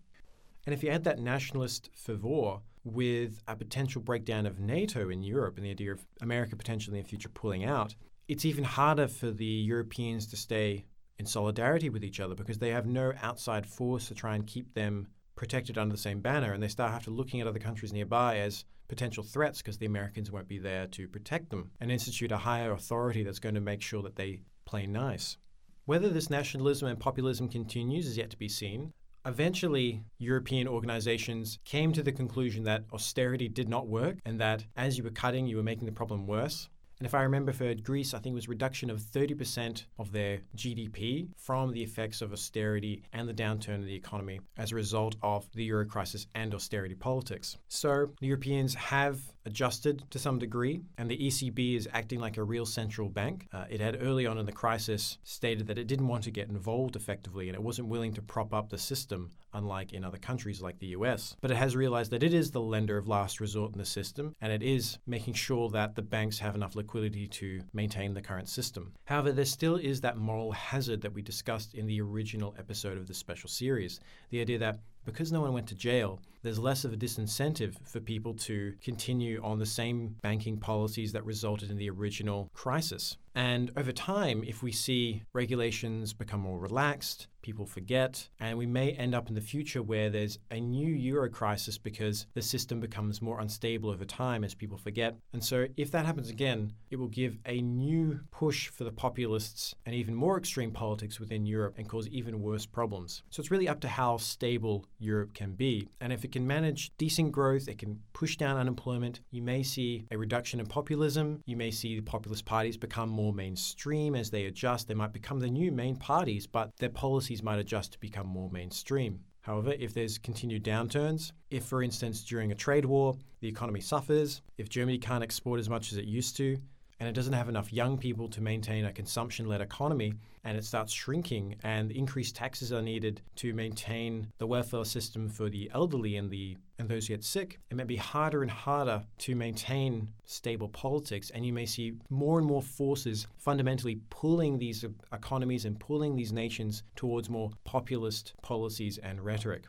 And 0.65 0.73
if 0.73 0.81
you 0.81 0.89
add 0.89 1.03
that 1.03 1.19
nationalist 1.19 1.91
fervor 1.93 2.61
with 2.85 3.41
a 3.47 3.55
potential 3.55 4.01
breakdown 4.01 4.45
of 4.45 4.59
NATO 4.59 5.09
in 5.09 5.23
Europe 5.23 5.57
and 5.57 5.65
the 5.65 5.71
idea 5.71 5.91
of 5.91 6.05
America 6.21 6.55
potentially 6.55 6.97
in 6.97 7.03
the 7.03 7.09
future 7.09 7.29
pulling 7.29 7.65
out, 7.65 7.95
it's 8.27 8.45
even 8.45 8.63
harder 8.63 9.07
for 9.07 9.31
the 9.31 9.45
Europeans 9.45 10.27
to 10.27 10.37
stay 10.37 10.85
in 11.17 11.25
solidarity 11.25 11.89
with 11.89 12.03
each 12.03 12.19
other 12.19 12.35
because 12.35 12.59
they 12.59 12.69
have 12.69 12.85
no 12.85 13.11
outside 13.21 13.65
force 13.65 14.07
to 14.07 14.15
try 14.15 14.35
and 14.35 14.47
keep 14.47 14.73
them 14.73 15.07
protected 15.35 15.77
under 15.77 15.93
the 15.93 16.01
same 16.01 16.21
banner, 16.21 16.53
and 16.53 16.63
they 16.63 16.67
start 16.67 17.03
to 17.03 17.09
looking 17.09 17.41
at 17.41 17.47
other 17.47 17.59
countries 17.59 17.91
nearby 17.91 18.37
as 18.37 18.63
potential 18.87 19.23
threats 19.23 19.61
because 19.61 19.77
the 19.77 19.85
Americans 19.85 20.31
won't 20.31 20.47
be 20.47 20.59
there 20.59 20.87
to 20.87 21.07
protect 21.07 21.49
them 21.49 21.71
and 21.81 21.91
institute 21.91 22.31
a 22.31 22.37
higher 22.37 22.71
authority 22.71 23.23
that's 23.23 23.39
going 23.39 23.55
to 23.55 23.61
make 23.61 23.81
sure 23.81 24.03
that 24.03 24.15
they 24.15 24.39
play 24.65 24.85
nice. 24.85 25.37
Whether 25.85 26.09
this 26.09 26.29
nationalism 26.29 26.87
and 26.87 26.99
populism 26.99 27.49
continues 27.49 28.07
is 28.07 28.17
yet 28.17 28.29
to 28.31 28.37
be 28.37 28.49
seen. 28.49 28.93
Eventually, 29.25 30.03
European 30.19 30.67
organizations 30.67 31.57
came 31.65 31.91
to 31.93 32.03
the 32.03 32.11
conclusion 32.11 32.63
that 32.65 32.83
austerity 32.93 33.47
did 33.47 33.67
not 33.67 33.87
work 33.87 34.17
and 34.23 34.39
that 34.39 34.65
as 34.77 34.97
you 34.97 35.03
were 35.03 35.09
cutting, 35.09 35.47
you 35.47 35.57
were 35.57 35.63
making 35.63 35.87
the 35.87 35.91
problem 35.91 36.27
worse. 36.27 36.69
And 36.99 37.05
if 37.05 37.13
I 37.13 37.23
remember 37.23 37.51
for 37.51 37.73
Greece, 37.73 38.13
I 38.13 38.19
think 38.19 38.33
it 38.33 38.35
was 38.35 38.47
reduction 38.47 38.89
of 38.89 39.01
30% 39.01 39.83
of 39.99 40.11
their 40.13 40.39
GDP 40.55 41.27
from 41.35 41.73
the 41.73 41.83
effects 41.83 42.21
of 42.21 42.31
austerity 42.31 43.03
and 43.11 43.27
the 43.27 43.33
downturn 43.33 43.79
of 43.79 43.85
the 43.85 43.95
economy 43.95 44.39
as 44.57 44.71
a 44.71 44.75
result 44.75 45.15
of 45.21 45.49
the 45.53 45.65
euro 45.65 45.85
crisis 45.85 46.27
and 46.35 46.53
austerity 46.53 46.95
politics. 46.95 47.57
So 47.67 48.11
the 48.21 48.27
Europeans 48.27 48.75
have 48.75 49.19
adjusted 49.45 50.03
to 50.09 50.19
some 50.19 50.39
degree, 50.39 50.81
and 50.97 51.09
the 51.09 51.17
ECB 51.17 51.75
is 51.75 51.87
acting 51.93 52.19
like 52.19 52.37
a 52.37 52.43
real 52.43 52.65
central 52.65 53.09
bank. 53.09 53.47
Uh, 53.53 53.65
it 53.69 53.79
had 53.79 54.01
early 54.01 54.25
on 54.25 54.37
in 54.37 54.45
the 54.45 54.51
crisis 54.51 55.17
stated 55.23 55.67
that 55.67 55.77
it 55.77 55.87
didn't 55.87 56.07
want 56.07 56.23
to 56.23 56.31
get 56.31 56.49
involved 56.49 56.95
effectively 56.95 57.47
and 57.47 57.55
it 57.55 57.61
wasn't 57.61 57.87
willing 57.87 58.13
to 58.13 58.21
prop 58.21 58.53
up 58.53 58.69
the 58.69 58.77
system, 58.77 59.31
unlike 59.53 59.93
in 59.93 60.03
other 60.03 60.17
countries 60.17 60.61
like 60.61 60.79
the 60.79 60.87
US. 60.87 61.35
But 61.41 61.51
it 61.51 61.57
has 61.57 61.75
realized 61.75 62.11
that 62.11 62.23
it 62.23 62.33
is 62.33 62.51
the 62.51 62.61
lender 62.61 62.97
of 62.97 63.07
last 63.07 63.39
resort 63.39 63.71
in 63.73 63.77
the 63.77 63.85
system, 63.85 64.35
and 64.41 64.51
it 64.51 64.63
is 64.63 64.97
making 65.05 65.35
sure 65.35 65.69
that 65.69 65.95
the 65.95 66.01
banks 66.01 66.39
have 66.39 66.55
enough 66.55 66.75
liquidity 66.75 67.27
to 67.27 67.61
maintain 67.73 68.13
the 68.13 68.21
current 68.21 68.49
system. 68.49 68.93
However, 69.05 69.31
there 69.31 69.45
still 69.45 69.75
is 69.75 70.01
that 70.01 70.17
moral 70.17 70.51
hazard 70.51 71.01
that 71.01 71.13
we 71.13 71.21
discussed 71.21 71.73
in 71.75 71.85
the 71.85 72.01
original 72.01 72.55
episode 72.57 72.97
of 72.97 73.07
the 73.07 73.13
special 73.13 73.49
series 73.49 73.99
the 74.29 74.41
idea 74.41 74.57
that 74.57 74.79
because 75.05 75.31
no 75.31 75.41
one 75.41 75.53
went 75.53 75.67
to 75.67 75.75
jail, 75.75 76.19
there's 76.45 76.59
less 76.59 76.85
of 76.85 76.93
a 76.93 76.97
disincentive 76.97 77.73
for 77.83 77.99
people 77.99 78.35
to 78.35 78.75
continue 78.83 79.41
on 79.43 79.57
the 79.57 79.65
same 79.65 80.15
banking 80.21 80.57
policies 80.57 81.11
that 81.11 81.25
resulted 81.25 81.71
in 81.71 81.77
the 81.77 81.89
original 81.89 82.51
crisis. 82.53 83.17
And 83.35 83.69
over 83.75 83.91
time, 83.91 84.43
if 84.47 84.63
we 84.63 84.71
see 84.71 85.23
regulations 85.33 86.13
become 86.13 86.39
more 86.39 86.57
relaxed, 86.57 87.27
people 87.41 87.65
forget, 87.65 88.27
and 88.39 88.57
we 88.57 88.65
may 88.65 88.91
end 88.93 89.13
up 89.13 89.27
in 89.27 89.35
the 89.35 89.41
future 89.41 89.83
where 89.83 90.09
there's 90.09 90.39
a 90.49 90.59
new 90.59 90.87
euro 90.87 91.29
crisis 91.29 91.77
because 91.77 92.25
the 92.33 92.41
system 92.41 92.79
becomes 92.79 93.21
more 93.21 93.39
unstable 93.41 93.91
over 93.91 94.05
time 94.05 94.43
as 94.43 94.55
people 94.55 94.77
forget. 94.77 95.15
And 95.33 95.43
so, 95.43 95.67
if 95.75 95.91
that 95.91 96.05
happens 96.05 96.29
again, 96.29 96.73
it 96.89 96.95
will 96.95 97.09
give 97.09 97.37
a 97.45 97.61
new 97.61 98.21
push 98.31 98.69
for 98.69 98.85
the 98.85 98.91
populists 98.91 99.75
and 99.85 99.93
even 99.93 100.15
more 100.15 100.37
extreme 100.37 100.71
politics 100.71 101.19
within 101.19 101.45
Europe 101.45 101.75
and 101.77 101.87
cause 101.87 102.07
even 102.07 102.41
worse 102.41 102.65
problems. 102.65 103.21
So, 103.29 103.41
it's 103.41 103.51
really 103.51 103.67
up 103.67 103.81
to 103.81 103.89
how 103.89 104.17
stable 104.17 104.85
Europe 104.97 105.33
can 105.33 105.51
be. 105.51 105.89
And 105.99 106.13
if 106.13 106.23
it 106.23 106.31
can 106.35 106.45
manage 106.45 106.91
decent 106.97 107.31
growth, 107.31 107.69
it 107.69 107.77
can 107.77 107.97
push 108.11 108.35
down 108.35 108.57
unemployment, 108.57 109.21
you 109.31 109.41
may 109.41 109.63
see 109.63 110.05
a 110.11 110.17
reduction 110.17 110.59
in 110.59 110.65
populism, 110.65 111.41
you 111.45 111.55
may 111.55 111.71
see 111.71 111.95
the 111.95 112.01
populist 112.01 112.43
parties 112.43 112.75
become 112.75 113.07
more 113.07 113.31
mainstream 113.31 114.15
as 114.15 114.29
they 114.29 114.47
adjust. 114.47 114.89
They 114.89 114.95
might 114.95 115.13
become 115.13 115.39
the 115.39 115.49
new 115.49 115.71
main 115.71 115.95
parties, 115.95 116.45
but 116.45 116.71
their 116.77 116.89
policies 116.89 117.41
might 117.41 117.59
adjust 117.59 117.93
to 117.93 117.99
become 118.01 118.27
more 118.27 118.49
mainstream. 118.51 119.21
However, 119.43 119.75
if 119.79 119.93
there's 119.93 120.17
continued 120.17 120.65
downturns, 120.65 121.31
if, 121.51 121.63
for 121.63 121.81
instance, 121.81 122.21
during 122.25 122.51
a 122.51 122.55
trade 122.55 122.83
war, 122.83 123.15
the 123.39 123.47
economy 123.47 123.79
suffers, 123.79 124.41
if 124.57 124.67
Germany 124.67 124.97
can't 124.97 125.23
export 125.23 125.61
as 125.61 125.69
much 125.69 125.93
as 125.93 125.97
it 125.97 126.03
used 126.03 126.35
to, 126.35 126.57
and 126.99 127.09
it 127.09 127.15
doesn't 127.15 127.33
have 127.33 127.49
enough 127.49 127.73
young 127.73 127.97
people 127.97 128.27
to 128.29 128.41
maintain 128.41 128.85
a 128.85 128.93
consumption 128.93 129.47
led 129.47 129.61
economy, 129.61 130.13
and 130.43 130.57
it 130.57 130.63
starts 130.63 130.93
shrinking, 130.93 131.55
and 131.63 131.91
increased 131.91 132.35
taxes 132.35 132.71
are 132.71 132.81
needed 132.81 133.21
to 133.35 133.53
maintain 133.53 134.27
the 134.37 134.47
welfare 134.47 134.85
system 134.85 135.27
for 135.27 135.49
the 135.49 135.69
elderly 135.73 136.17
and 136.17 136.29
the 136.29 136.57
and 136.77 136.89
those 136.89 137.07
who 137.07 137.13
get 137.13 137.23
sick, 137.23 137.59
it 137.69 137.75
may 137.75 137.85
be 137.85 137.95
harder 137.95 138.41
and 138.41 138.51
harder 138.51 139.01
to 139.17 139.35
maintain 139.35 140.09
stable 140.25 140.67
politics, 140.69 141.31
and 141.33 141.45
you 141.45 141.53
may 141.53 141.65
see 141.65 141.93
more 142.09 142.37
and 142.37 142.45
more 142.45 142.61
forces 142.61 143.27
fundamentally 143.37 144.01
pulling 144.09 144.57
these 144.57 144.83
economies 145.13 145.65
and 145.65 145.79
pulling 145.79 146.15
these 146.15 146.33
nations 146.33 146.83
towards 146.95 147.29
more 147.29 147.49
populist 147.63 148.33
policies 148.41 148.97
and 148.97 149.21
rhetoric. 149.21 149.65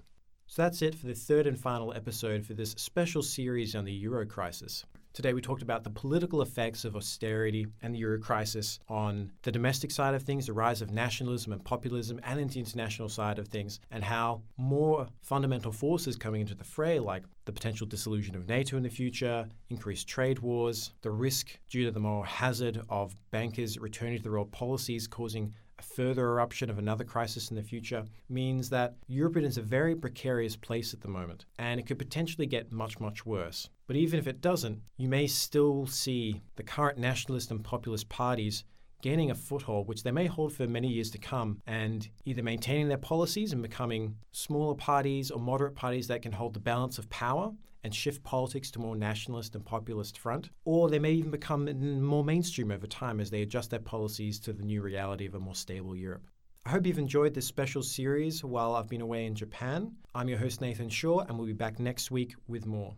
So 0.49 0.62
that's 0.62 0.83
it 0.83 0.95
for 0.95 1.06
the 1.06 1.14
third 1.14 1.47
and 1.47 1.59
final 1.59 1.92
episode 1.92 2.45
for 2.45 2.54
this 2.54 2.73
special 2.73 3.23
series 3.23 3.75
on 3.75 3.85
the 3.85 3.92
Euro 3.92 4.26
crisis. 4.26 4.85
Today, 5.16 5.32
we 5.32 5.40
talked 5.40 5.62
about 5.62 5.82
the 5.82 5.88
political 5.88 6.42
effects 6.42 6.85
of 6.85 6.94
austerity 6.94 7.66
and 7.80 7.94
the 7.94 7.99
euro 8.00 8.18
crisis 8.18 8.78
on 8.87 9.32
the 9.44 9.50
domestic 9.50 9.90
side 9.90 10.14
of 10.14 10.23
things, 10.23 10.44
the 10.44 10.52
rise 10.52 10.82
of 10.82 10.90
nationalism 10.90 11.54
and 11.54 11.64
populism, 11.64 12.20
and 12.23 12.38
in 12.38 12.49
the 12.49 12.61
international 12.61 13.08
side 13.08 13.38
of 13.38 13.49
things, 13.49 13.80
and 13.90 14.04
how 14.04 14.42
more 14.58 15.06
fundamental 15.23 15.73
forces 15.73 16.16
coming 16.16 16.42
into 16.42 16.54
the 16.54 16.64
fray, 16.64 16.99
like 16.99 17.23
the 17.46 17.52
potential 17.52 17.87
dissolution 17.87 18.37
of 18.37 18.46
NATO 18.46 18.76
in 18.76 18.82
the 18.82 18.90
future, 18.90 19.49
increased 19.70 20.06
trade 20.06 20.40
wars, 20.40 20.92
the 21.00 21.11
risk 21.11 21.58
due 21.70 21.87
to 21.87 21.90
the 21.90 21.99
moral 21.99 22.23
hazard 22.23 22.82
of 22.90 23.16
bankers 23.30 23.78
returning 23.78 24.18
to 24.18 24.23
their 24.23 24.37
old 24.37 24.52
policies, 24.52 25.06
causing 25.06 25.54
a 25.78 25.82
further 25.82 26.26
eruption 26.26 26.68
of 26.68 26.78
another 26.78 27.04
crisis 27.04 27.49
in 27.49 27.56
the 27.56 27.62
future 27.62 28.04
means 28.28 28.68
that 28.68 28.96
Europe 29.06 29.38
is 29.38 29.56
a 29.56 29.62
very 29.62 29.96
precarious 29.96 30.56
place 30.56 30.92
at 30.92 31.00
the 31.00 31.08
moment, 31.08 31.46
and 31.58 31.80
it 31.80 31.87
could 31.87 31.99
potentially 31.99 32.46
get 32.46 32.70
much, 32.70 33.00
much 33.00 33.25
worse. 33.25 33.70
But 33.86 33.96
even 33.96 34.18
if 34.18 34.26
it 34.26 34.40
doesn't, 34.40 34.80
you 34.96 35.08
may 35.08 35.26
still 35.26 35.86
see 35.86 36.42
the 36.56 36.62
current 36.62 36.98
nationalist 36.98 37.50
and 37.50 37.62
populist 37.62 38.08
parties 38.08 38.64
gaining 39.02 39.30
a 39.30 39.34
foothold, 39.34 39.86
which 39.86 40.02
they 40.02 40.10
may 40.10 40.26
hold 40.26 40.52
for 40.52 40.66
many 40.66 40.88
years 40.88 41.10
to 41.10 41.18
come, 41.18 41.60
and 41.66 42.08
either 42.24 42.42
maintaining 42.42 42.88
their 42.88 42.96
policies 42.96 43.52
and 43.52 43.62
becoming 43.62 44.16
smaller 44.32 44.74
parties 44.74 45.30
or 45.30 45.38
moderate 45.38 45.74
parties 45.74 46.08
that 46.08 46.22
can 46.22 46.32
hold 46.32 46.54
the 46.54 46.60
balance 46.60 46.98
of 46.98 47.08
power 47.10 47.52
and 47.84 47.94
shift 47.94 48.24
politics 48.24 48.68
to 48.72 48.80
more 48.80 48.96
nationalist 48.96 49.54
and 49.54 49.64
populist 49.64 50.18
front, 50.18 50.50
or 50.64 50.90
they 50.90 50.98
may 50.98 51.12
even 51.12 51.30
become 51.30 52.02
more 52.02 52.24
mainstream 52.24 52.72
over 52.72 52.88
time 52.88 53.20
as 53.20 53.30
they 53.30 53.42
adjust 53.42 53.70
their 53.70 53.78
policies 53.78 54.40
to 54.40 54.52
the 54.52 54.64
new 54.64 54.82
reality 54.82 55.26
of 55.26 55.36
a 55.36 55.38
more 55.38 55.54
stable 55.54 55.94
Europe. 55.94 56.26
I 56.64 56.70
hope 56.70 56.84
you've 56.84 56.98
enjoyed 56.98 57.32
this 57.32 57.46
special 57.46 57.84
series 57.84 58.42
while 58.42 58.74
I've 58.74 58.88
been 58.88 59.02
away 59.02 59.26
in 59.26 59.36
Japan. 59.36 59.92
I'm 60.16 60.28
your 60.28 60.38
host, 60.38 60.60
Nathan 60.60 60.88
Shaw, 60.88 61.20
and 61.20 61.38
we'll 61.38 61.46
be 61.46 61.52
back 61.52 61.78
next 61.78 62.10
week 62.10 62.34
with 62.48 62.66
more. 62.66 62.96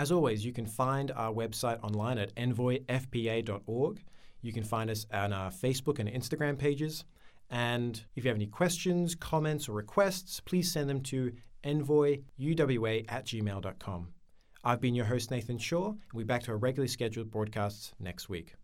As 0.00 0.10
always, 0.10 0.46
you 0.46 0.50
can 0.50 0.64
find 0.64 1.10
our 1.10 1.30
website 1.30 1.78
online 1.84 2.16
at 2.16 2.34
envoyfpa.org. 2.34 4.00
You 4.40 4.50
can 4.50 4.64
find 4.64 4.88
us 4.88 5.04
on 5.12 5.34
our 5.34 5.50
Facebook 5.50 5.98
and 5.98 6.08
Instagram 6.08 6.58
pages. 6.58 7.04
And 7.50 8.02
if 8.16 8.24
you 8.24 8.30
have 8.30 8.38
any 8.38 8.46
questions, 8.46 9.14
comments, 9.14 9.68
or 9.68 9.72
requests, 9.72 10.40
please 10.40 10.72
send 10.72 10.88
them 10.88 11.02
to 11.02 11.34
envoyuwa 11.64 13.04
at 13.10 13.26
gmail.com. 13.26 14.08
I've 14.64 14.80
been 14.80 14.94
your 14.94 15.04
host, 15.04 15.30
Nathan 15.30 15.58
Shaw, 15.58 15.88
and 15.88 15.98
we'll 16.14 16.24
be 16.24 16.28
back 16.28 16.44
to 16.44 16.52
our 16.52 16.56
regularly 16.56 16.88
scheduled 16.88 17.30
broadcasts 17.30 17.92
next 18.00 18.30
week. 18.30 18.54